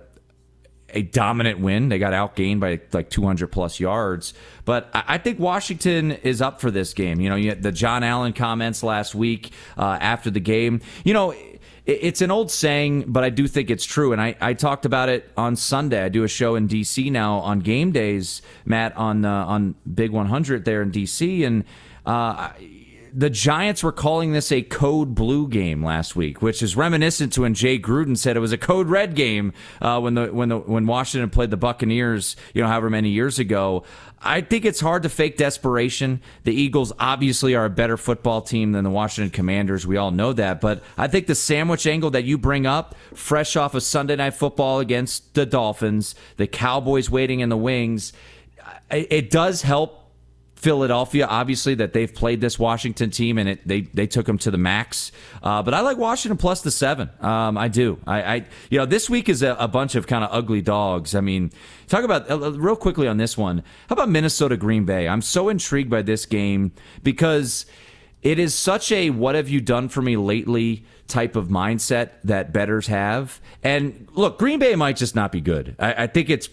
a 0.91 1.03
dominant 1.03 1.61
win. 1.61 1.89
They 1.89 1.99
got 1.99 2.13
outgained 2.13 2.61
by 2.61 2.81
like 2.93 3.11
200 3.11 3.49
plus 3.49 3.81
yards. 3.81 4.35
But 4.65 4.89
I 4.95 5.19
think 5.19 5.39
Washington 5.39 6.13
is 6.13 6.41
up 6.41 6.61
for 6.61 6.71
this 6.71 6.95
game. 6.95 7.21
You 7.21 7.29
know, 7.29 7.37
you 7.37 7.55
the 7.55 7.73
John 7.73 8.03
Allen 8.03 8.33
comments 8.33 8.83
last 8.83 9.15
week 9.15 9.53
uh, 9.77 9.99
after 10.01 10.31
the 10.31 10.41
game. 10.41 10.81
You 11.05 11.15
know, 11.15 11.35
it's 11.87 12.21
an 12.21 12.33
old 12.33 12.51
saying, 12.51 13.05
but 13.07 13.23
I 13.23 13.31
do 13.31 13.47
think 13.47 13.71
it's 13.71 13.85
true. 13.85 14.13
And 14.13 14.21
I, 14.21 14.35
I 14.41 14.55
talked 14.55 14.85
about 14.85 15.09
it 15.09 15.31
on 15.37 15.55
Sunday. 15.55 16.03
I 16.03 16.09
do 16.09 16.25
a 16.25 16.29
show 16.29 16.57
in 16.57 16.67
D.C. 16.67 17.11
now 17.11 17.39
on 17.39 17.61
game 17.61 17.93
days, 17.93 18.43
Matt, 18.65 18.97
on 18.97 19.25
uh, 19.25 19.45
on 19.47 19.77
Big 19.93 20.11
100 20.11 20.65
there 20.65 20.83
in 20.83 20.91
D.C. 20.91 21.45
And 21.45 21.65
uh, 22.05 22.51
the 23.17 23.31
Giants 23.31 23.83
were 23.83 23.93
calling 23.93 24.33
this 24.33 24.53
a 24.53 24.61
code 24.61 25.15
blue 25.15 25.49
game 25.49 25.83
last 25.83 26.17
week, 26.17 26.43
which 26.43 26.63
is 26.63 26.77
reminiscent 26.77 27.33
to 27.33 27.41
when 27.41 27.55
Jay 27.55 27.79
Gruden 27.79 28.15
said 28.17 28.37
it 28.37 28.41
was 28.41 28.53
a 28.53 28.59
code 28.59 28.89
red 28.89 29.15
game 29.15 29.55
uh, 29.81 29.99
when 29.99 30.13
the 30.13 30.27
when 30.27 30.51
the 30.51 30.59
when 30.59 30.87
Washington 30.87 31.31
played 31.31 31.49
the 31.49 31.57
Buccaneers, 31.57 32.37
you 32.53 32.61
know, 32.61 32.69
however 32.69 32.91
many 32.91 33.09
years 33.09 33.39
ago. 33.39 33.85
I 34.21 34.43
think 34.43 34.67
it's 34.67 34.81
hard 34.81 35.03
to 35.05 35.09
fake 35.09 35.39
desperation. 35.39 36.21
The 36.45 36.53
Eagles 36.53 36.93
obviously 36.99 37.55
are 37.55 37.65
a 37.65 37.71
better 37.71 37.97
football 37.97 38.43
team 38.43 38.73
than 38.73 38.85
the 38.85 38.91
Washington 38.91 39.31
Commanders. 39.31 39.87
We 39.87 39.97
all 39.97 40.11
know 40.11 40.35
that. 40.35 40.61
But 40.61 40.83
I 40.99 41.09
think 41.09 41.27
the 41.27 41.35
sandwich 41.35 41.87
angle 41.87 42.11
that 42.11 42.25
you 42.25 42.37
bring 42.37 42.67
up, 42.67 42.95
fresh 43.15 43.57
off 43.57 43.75
of 43.75 43.83
Sunday 43.83 44.17
Night 44.17 44.35
Football 44.35 44.81
against 44.81 45.33
the 45.35 45.47
Dolphins, 45.47 46.15
the 46.37 46.47
Cowboys 46.47 47.09
waiting 47.09 47.41
in 47.41 47.49
the 47.49 47.57
wings, 47.57 48.13
it 48.91 49.31
does 49.31 49.63
help 49.63 50.06
Philadelphia, 50.57 51.27
obviously, 51.27 51.75
that 51.75 51.93
they've 51.93 52.13
played 52.13 52.41
this 52.41 52.59
Washington 52.59 53.11
team 53.11 53.37
and 53.37 53.51
it, 53.51 53.69
they 53.69 53.83
they 53.83 54.07
took 54.07 54.25
them 54.25 54.39
to 54.39 54.51
the 54.51 54.59
max. 54.59 55.13
Uh, 55.43 55.63
but 55.63 55.75
I 55.75 55.81
like 55.83 55.99
Washington 55.99 56.39
plus 56.39 56.63
the 56.63 56.71
seven. 56.71 57.11
Um, 57.21 57.59
I 57.59 57.69
do. 57.69 57.99
I, 58.07 58.23
I, 58.23 58.35
you 58.71 58.79
know 58.79 58.87
this 58.87 59.09
week 59.11 59.29
is 59.29 59.43
a, 59.43 59.55
a 59.59 59.69
bunch 59.69 59.95
of 59.95 60.07
kind 60.07 60.25
of 60.25 60.31
ugly 60.33 60.63
dogs. 60.63 61.15
I 61.15 61.21
mean, 61.21 61.53
talk 61.89 62.05
about 62.05 62.29
uh, 62.31 62.35
uh, 62.35 62.51
real 62.53 62.75
quickly 62.75 63.07
on 63.07 63.19
this 63.19 63.37
one. 63.37 63.63
How 63.89 63.93
about 63.93 64.09
Minnesota 64.09 64.57
Green 64.57 64.87
Bay? 64.87 65.07
I'm 65.07 65.23
so 65.23 65.51
intrigued 65.51 65.91
by 65.91 66.01
this 66.01 66.25
game 66.25 66.73
because 67.03 67.67
it 68.23 68.39
is 68.39 68.55
such 68.55 68.91
a 68.91 69.11
what 69.11 69.35
have 69.35 69.51
you 69.51 69.61
done 69.61 69.91
for 69.91 70.01
me 70.01 70.17
lately 70.17 70.87
type 71.07 71.37
of 71.37 71.49
mindset 71.49 72.13
that 72.25 72.53
bettors 72.53 72.87
have. 72.87 73.43
And 73.63 74.09
look, 74.15 74.39
Green 74.39 74.59
Bay 74.59 74.75
might 74.75 74.97
just 74.97 75.15
not 75.15 75.33
be 75.33 75.43
good. 75.43 75.77
I, 75.79 76.05
I 76.05 76.07
think 76.07 76.31
it's 76.31 76.49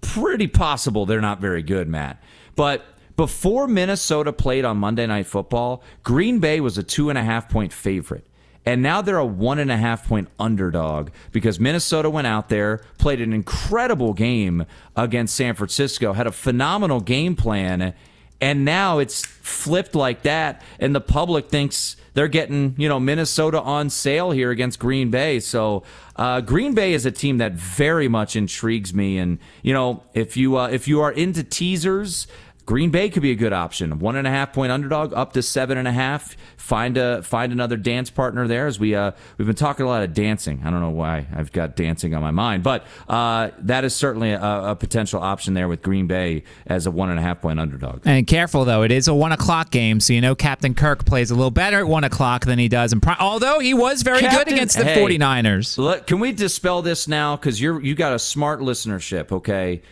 pretty 0.00 0.46
possible 0.46 1.04
they're 1.04 1.20
not 1.20 1.40
very 1.40 1.62
good, 1.62 1.88
Matt. 1.88 2.22
But 2.56 2.84
before 3.16 3.66
Minnesota 3.66 4.32
played 4.32 4.64
on 4.64 4.76
Monday 4.76 5.06
Night 5.06 5.26
Football, 5.26 5.82
Green 6.02 6.38
Bay 6.38 6.60
was 6.60 6.78
a 6.78 6.82
two 6.82 7.08
and 7.10 7.18
a 7.18 7.22
half 7.22 7.48
point 7.48 7.72
favorite. 7.72 8.26
And 8.66 8.82
now 8.82 9.02
they're 9.02 9.18
a 9.18 9.26
one 9.26 9.58
and 9.58 9.70
a 9.70 9.76
half 9.76 10.08
point 10.08 10.28
underdog 10.38 11.10
because 11.32 11.60
Minnesota 11.60 12.08
went 12.08 12.26
out 12.26 12.48
there, 12.48 12.80
played 12.98 13.20
an 13.20 13.32
incredible 13.32 14.14
game 14.14 14.64
against 14.96 15.34
San 15.34 15.54
Francisco, 15.54 16.14
had 16.14 16.26
a 16.26 16.32
phenomenal 16.32 17.00
game 17.00 17.36
plan, 17.36 17.94
and 18.40 18.64
now 18.64 18.98
it's 18.98 19.24
flipped 19.24 19.94
like 19.94 20.22
that. 20.22 20.62
And 20.78 20.94
the 20.94 21.00
public 21.00 21.48
thinks 21.48 21.96
they're 22.14 22.28
getting, 22.28 22.74
you 22.78 22.88
know, 22.88 22.98
Minnesota 22.98 23.60
on 23.60 23.90
sale 23.90 24.30
here 24.30 24.50
against 24.50 24.78
Green 24.78 25.10
Bay. 25.10 25.40
So 25.40 25.82
uh, 26.16 26.40
Green 26.40 26.74
Bay 26.74 26.94
is 26.94 27.04
a 27.04 27.10
team 27.10 27.38
that 27.38 27.52
very 27.52 28.08
much 28.08 28.36
intrigues 28.36 28.94
me. 28.94 29.18
And 29.18 29.38
you 29.62 29.74
know, 29.74 30.02
if 30.14 30.36
you 30.36 30.56
uh, 30.56 30.68
if 30.68 30.88
you 30.88 31.00
are 31.00 31.12
into 31.12 31.42
teasers, 31.42 32.26
Green 32.66 32.90
Bay 32.90 33.10
could 33.10 33.22
be 33.22 33.30
a 33.30 33.34
good 33.34 33.52
option. 33.52 33.98
One 33.98 34.16
and 34.16 34.26
a 34.26 34.30
half 34.30 34.54
point 34.54 34.72
underdog 34.72 35.12
up 35.12 35.34
to 35.34 35.42
seven 35.42 35.76
and 35.76 35.86
a 35.86 35.92
half. 35.92 36.34
Find 36.56 36.96
a 36.96 37.22
find 37.22 37.52
another 37.52 37.76
dance 37.76 38.08
partner 38.08 38.48
there. 38.48 38.66
As 38.66 38.80
we 38.80 38.94
uh, 38.94 39.12
we've 39.36 39.46
been 39.46 39.54
talking 39.54 39.84
a 39.84 39.88
lot 39.88 40.02
of 40.02 40.14
dancing. 40.14 40.62
I 40.64 40.70
don't 40.70 40.80
know 40.80 40.90
why 40.90 41.26
I've 41.34 41.52
got 41.52 41.76
dancing 41.76 42.14
on 42.14 42.22
my 42.22 42.30
mind, 42.30 42.62
but 42.62 42.86
uh, 43.06 43.50
that 43.58 43.84
is 43.84 43.94
certainly 43.94 44.30
a, 44.30 44.40
a, 44.40 44.76
potential 44.76 45.20
option 45.20 45.52
there 45.52 45.68
with 45.68 45.82
Green 45.82 46.06
Bay 46.06 46.44
as 46.66 46.86
a 46.86 46.90
one 46.90 47.10
and 47.10 47.18
a 47.18 47.22
half 47.22 47.42
point 47.42 47.60
underdog. 47.60 48.00
And 48.06 48.26
careful 48.26 48.64
though, 48.64 48.82
it 48.82 48.92
is 48.92 49.08
a 49.08 49.14
one 49.14 49.32
o'clock 49.32 49.70
game, 49.70 50.00
so 50.00 50.14
you 50.14 50.22
know 50.22 50.34
Captain 50.34 50.74
Kirk 50.74 51.04
plays 51.04 51.30
a 51.30 51.34
little 51.34 51.50
better 51.50 51.80
at 51.80 51.86
one 51.86 52.04
o'clock 52.04 52.46
than 52.46 52.58
he 52.58 52.68
does 52.68 52.94
in 52.94 53.00
prime. 53.00 53.18
Although 53.20 53.58
he 53.58 53.74
was 53.74 54.02
very 54.02 54.20
Captain, 54.20 54.38
good 54.38 54.52
against 54.54 54.78
the 54.78 54.84
hey, 54.84 54.96
49ers. 54.96 55.76
Look, 55.76 56.06
can 56.06 56.18
we 56.18 56.32
dispel 56.32 56.80
this 56.80 57.06
now? 57.06 57.36
Because 57.36 57.60
you're 57.60 57.82
you 57.82 57.94
got 57.94 58.14
a 58.14 58.18
smart 58.18 58.60
listenership. 58.60 59.32
Okay 59.32 59.82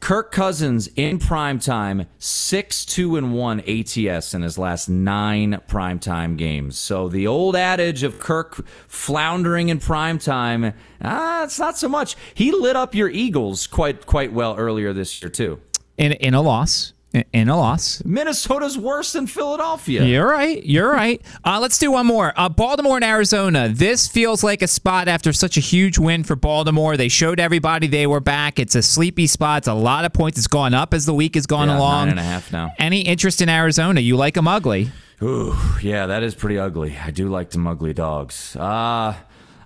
Kirk 0.00 0.30
Cousins 0.30 0.88
in 0.94 1.18
prime 1.18 1.58
time, 1.58 2.06
6 2.18 2.84
2 2.84 3.16
and 3.16 3.34
1 3.34 3.60
ATS 3.60 4.34
in 4.34 4.42
his 4.42 4.58
last 4.58 4.88
nine 4.88 5.60
primetime 5.68 6.36
games. 6.36 6.78
So 6.78 7.08
the 7.08 7.26
old 7.26 7.56
adage 7.56 8.02
of 8.02 8.20
Kirk 8.20 8.64
floundering 8.86 9.68
in 9.68 9.80
prime 9.80 10.18
time, 10.18 10.74
ah, 11.02 11.44
it's 11.44 11.58
not 11.58 11.76
so 11.78 11.88
much. 11.88 12.16
He 12.34 12.52
lit 12.52 12.76
up 12.76 12.94
your 12.94 13.08
Eagles 13.08 13.66
quite 13.66 14.06
quite 14.06 14.32
well 14.32 14.56
earlier 14.56 14.92
this 14.92 15.20
year, 15.22 15.30
too. 15.30 15.60
In, 15.96 16.12
in 16.12 16.34
a 16.34 16.42
loss 16.42 16.92
in 17.32 17.48
a 17.48 17.56
loss. 17.56 18.02
Minnesota's 18.04 18.78
worse 18.78 19.12
than 19.12 19.26
Philadelphia. 19.26 20.04
You're 20.04 20.28
right. 20.28 20.64
You're 20.64 20.90
right. 20.90 21.20
Uh, 21.44 21.58
let's 21.60 21.78
do 21.78 21.90
one 21.92 22.06
more. 22.06 22.32
Uh, 22.36 22.48
Baltimore 22.48 22.96
and 22.96 23.04
Arizona. 23.04 23.68
This 23.68 24.08
feels 24.08 24.42
like 24.42 24.62
a 24.62 24.68
spot 24.68 25.08
after 25.08 25.32
such 25.32 25.56
a 25.56 25.60
huge 25.60 25.98
win 25.98 26.24
for 26.24 26.36
Baltimore. 26.36 26.96
They 26.96 27.08
showed 27.08 27.40
everybody 27.40 27.86
they 27.86 28.06
were 28.06 28.20
back. 28.20 28.58
It's 28.58 28.74
a 28.74 28.82
sleepy 28.82 29.26
spot. 29.26 29.58
It's 29.58 29.68
a 29.68 29.74
lot 29.74 30.04
of 30.04 30.12
points. 30.12 30.38
It's 30.38 30.46
gone 30.46 30.74
up 30.74 30.94
as 30.94 31.06
the 31.06 31.14
week 31.14 31.34
has 31.34 31.46
gone 31.46 31.68
yeah, 31.68 31.78
along. 31.78 32.06
Nine 32.06 32.10
and 32.10 32.20
a 32.20 32.24
half 32.24 32.52
now. 32.52 32.72
Any 32.78 33.02
interest 33.02 33.40
in 33.40 33.48
Arizona? 33.48 34.00
You 34.00 34.16
like 34.16 34.34
them 34.34 34.48
ugly? 34.48 34.90
Ooh, 35.22 35.56
yeah, 35.82 36.06
that 36.06 36.22
is 36.22 36.34
pretty 36.34 36.58
ugly. 36.58 36.96
I 37.02 37.10
do 37.10 37.28
like 37.28 37.50
them 37.50 37.66
ugly 37.66 37.94
dogs. 37.94 38.54
Uh 38.56 39.14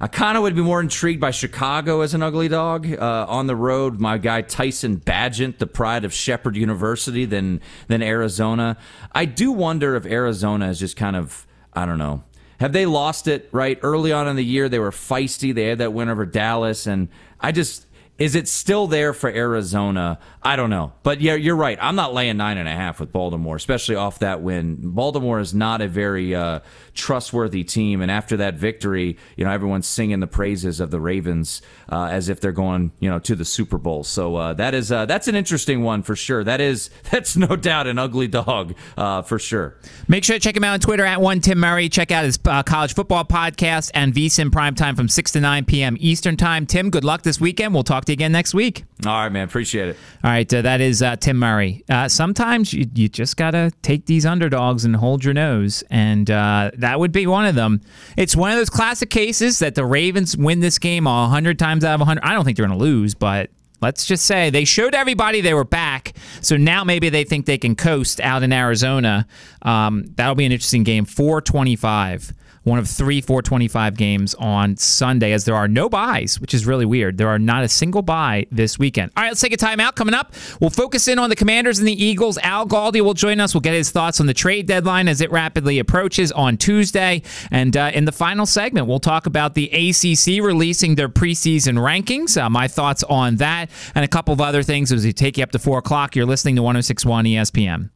I 0.02 0.06
kind 0.06 0.38
of 0.38 0.42
would 0.42 0.54
be 0.54 0.62
more 0.62 0.80
intrigued 0.80 1.20
by 1.20 1.30
Chicago 1.30 2.00
as 2.00 2.14
an 2.14 2.22
ugly 2.22 2.48
dog 2.48 2.90
uh, 2.90 3.26
on 3.28 3.46
the 3.46 3.54
road. 3.54 4.00
My 4.00 4.16
guy 4.16 4.40
Tyson 4.40 4.98
Bagent, 4.98 5.58
the 5.58 5.66
pride 5.66 6.06
of 6.06 6.14
Shepherd 6.14 6.56
University, 6.56 7.26
than 7.26 7.60
than 7.88 8.02
Arizona. 8.02 8.78
I 9.12 9.26
do 9.26 9.52
wonder 9.52 9.96
if 9.96 10.06
Arizona 10.06 10.70
is 10.70 10.78
just 10.78 10.96
kind 10.96 11.16
of 11.16 11.46
I 11.74 11.84
don't 11.84 11.98
know. 11.98 12.24
Have 12.60 12.72
they 12.72 12.86
lost 12.86 13.28
it 13.28 13.48
right 13.52 13.78
early 13.82 14.10
on 14.10 14.26
in 14.26 14.36
the 14.36 14.44
year? 14.44 14.70
They 14.70 14.78
were 14.78 14.90
feisty. 14.90 15.54
They 15.54 15.64
had 15.64 15.78
that 15.78 15.92
win 15.92 16.08
over 16.08 16.24
Dallas, 16.24 16.86
and 16.86 17.08
I 17.38 17.52
just 17.52 17.86
Is 18.20 18.34
it 18.34 18.48
still 18.48 18.86
there 18.86 19.14
for 19.14 19.30
Arizona? 19.30 20.18
I 20.42 20.56
don't 20.56 20.68
know. 20.68 20.92
But 21.02 21.22
yeah, 21.22 21.34
you're 21.34 21.56
right. 21.56 21.78
I'm 21.80 21.96
not 21.96 22.12
laying 22.12 22.36
nine 22.36 22.58
and 22.58 22.68
a 22.68 22.74
half 22.74 23.00
with 23.00 23.12
Baltimore, 23.12 23.56
especially 23.56 23.94
off 23.94 24.18
that 24.18 24.42
win. 24.42 24.76
Baltimore 24.80 25.40
is 25.40 25.54
not 25.54 25.80
a 25.80 25.88
very 25.88 26.34
uh, 26.34 26.60
trustworthy 26.92 27.64
team. 27.64 28.02
And 28.02 28.10
after 28.10 28.36
that 28.36 28.56
victory, 28.56 29.16
you 29.36 29.46
know, 29.46 29.50
everyone's 29.50 29.86
singing 29.86 30.20
the 30.20 30.26
praises 30.26 30.80
of 30.80 30.90
the 30.90 31.00
Ravens 31.00 31.62
uh, 31.90 32.08
as 32.10 32.28
if 32.28 32.40
they're 32.40 32.52
going, 32.52 32.92
you 33.00 33.08
know, 33.08 33.18
to 33.20 33.34
the 33.34 33.44
Super 33.46 33.78
Bowl. 33.78 34.04
So 34.04 34.36
uh, 34.36 34.52
that 34.54 34.74
is 34.74 34.92
uh, 34.92 35.06
that's 35.06 35.26
an 35.26 35.34
interesting 35.34 35.82
one 35.82 36.02
for 36.02 36.14
sure. 36.14 36.44
That 36.44 36.60
is 36.60 36.90
that's 37.10 37.38
no 37.38 37.56
doubt 37.56 37.86
an 37.86 37.98
ugly 37.98 38.28
dog 38.28 38.74
uh, 38.98 39.22
for 39.22 39.38
sure. 39.38 39.76
Make 40.08 40.24
sure 40.24 40.36
to 40.36 40.40
check 40.40 40.58
him 40.58 40.64
out 40.64 40.74
on 40.74 40.80
Twitter 40.80 41.06
at 41.06 41.22
one 41.22 41.40
Tim 41.40 41.58
Murray. 41.58 41.88
Check 41.88 42.10
out 42.10 42.24
his 42.24 42.38
uh, 42.44 42.62
college 42.64 42.94
football 42.94 43.24
podcast 43.24 43.90
and 43.94 44.12
VSIN 44.12 44.52
Prime 44.52 44.74
Time 44.74 44.94
from 44.94 45.08
six 45.08 45.32
to 45.32 45.40
nine 45.40 45.64
p.m. 45.64 45.96
Eastern 46.00 46.36
Time. 46.36 46.66
Tim, 46.66 46.90
good 46.90 47.04
luck 47.04 47.22
this 47.22 47.40
weekend. 47.40 47.72
We'll 47.72 47.82
talk 47.82 48.04
to 48.04 48.09
you 48.10 48.14
again 48.14 48.32
next 48.32 48.52
week. 48.52 48.84
All 49.06 49.12
right, 49.12 49.30
man. 49.30 49.44
Appreciate 49.44 49.88
it. 49.88 49.96
All 50.22 50.30
right, 50.30 50.52
uh, 50.52 50.62
that 50.62 50.80
is 50.80 51.02
uh, 51.02 51.16
Tim 51.16 51.38
Murray. 51.38 51.84
Uh, 51.88 52.08
sometimes 52.08 52.72
you, 52.72 52.86
you 52.94 53.08
just 53.08 53.36
got 53.36 53.52
to 53.52 53.72
take 53.82 54.06
these 54.06 54.26
underdogs 54.26 54.84
and 54.84 54.94
hold 54.94 55.24
your 55.24 55.34
nose, 55.34 55.82
and 55.90 56.30
uh, 56.30 56.70
that 56.76 57.00
would 57.00 57.12
be 57.12 57.26
one 57.26 57.46
of 57.46 57.54
them. 57.54 57.80
It's 58.16 58.36
one 58.36 58.50
of 58.50 58.58
those 58.58 58.70
classic 58.70 59.10
cases 59.10 59.60
that 59.60 59.74
the 59.74 59.84
Ravens 59.84 60.36
win 60.36 60.60
this 60.60 60.78
game 60.78 61.04
100 61.04 61.58
times 61.58 61.84
out 61.84 61.94
of 61.94 62.00
100. 62.00 62.22
I 62.22 62.34
don't 62.34 62.44
think 62.44 62.56
they're 62.56 62.66
going 62.66 62.78
to 62.78 62.84
lose, 62.84 63.14
but 63.14 63.50
let's 63.80 64.06
just 64.06 64.24
say 64.24 64.50
they 64.50 64.64
showed 64.64 64.94
everybody 64.94 65.40
they 65.40 65.54
were 65.54 65.64
back. 65.64 66.14
So 66.40 66.56
now 66.56 66.84
maybe 66.84 67.08
they 67.08 67.24
think 67.24 67.46
they 67.46 67.58
can 67.58 67.76
coast 67.76 68.20
out 68.20 68.42
in 68.42 68.52
Arizona. 68.52 69.26
Um, 69.62 70.04
that'll 70.14 70.34
be 70.34 70.46
an 70.46 70.52
interesting 70.52 70.84
game. 70.84 71.04
425 71.04 72.34
one 72.62 72.78
of 72.78 72.88
three 72.88 73.20
425 73.20 73.96
games 73.96 74.34
on 74.34 74.76
Sunday, 74.76 75.32
as 75.32 75.44
there 75.44 75.54
are 75.54 75.68
no 75.68 75.88
byes, 75.88 76.38
which 76.40 76.52
is 76.52 76.66
really 76.66 76.84
weird. 76.84 77.16
There 77.16 77.28
are 77.28 77.38
not 77.38 77.64
a 77.64 77.68
single 77.68 78.02
bye 78.02 78.46
this 78.50 78.78
weekend. 78.78 79.12
All 79.16 79.22
right, 79.22 79.30
let's 79.30 79.40
take 79.40 79.54
a 79.54 79.56
timeout. 79.56 79.94
Coming 79.94 80.14
up, 80.14 80.34
we'll 80.60 80.70
focus 80.70 81.08
in 81.08 81.18
on 81.18 81.30
the 81.30 81.36
Commanders 81.36 81.78
and 81.78 81.88
the 81.88 82.04
Eagles. 82.04 82.36
Al 82.38 82.66
Galdi 82.66 83.00
will 83.00 83.14
join 83.14 83.40
us. 83.40 83.54
We'll 83.54 83.62
get 83.62 83.74
his 83.74 83.90
thoughts 83.90 84.20
on 84.20 84.26
the 84.26 84.34
trade 84.34 84.66
deadline 84.66 85.08
as 85.08 85.20
it 85.20 85.30
rapidly 85.30 85.78
approaches 85.78 86.32
on 86.32 86.58
Tuesday. 86.58 87.22
And 87.50 87.76
uh, 87.76 87.92
in 87.94 88.04
the 88.04 88.12
final 88.12 88.44
segment, 88.44 88.86
we'll 88.86 89.00
talk 89.00 89.26
about 89.26 89.54
the 89.54 89.66
ACC 89.70 90.44
releasing 90.44 90.96
their 90.96 91.08
preseason 91.08 91.78
rankings, 91.78 92.40
uh, 92.40 92.50
my 92.50 92.68
thoughts 92.68 93.02
on 93.04 93.36
that, 93.36 93.69
and 93.94 94.04
a 94.04 94.08
couple 94.08 94.32
of 94.34 94.40
other 94.40 94.62
things 94.62 94.92
as 94.92 95.04
we 95.04 95.12
take 95.12 95.38
you 95.38 95.42
up 95.42 95.50
to 95.52 95.58
4 95.58 95.78
o'clock. 95.78 96.14
You're 96.14 96.26
listening 96.26 96.56
to 96.56 96.62
1061 96.62 97.24
ESPN. 97.24 97.88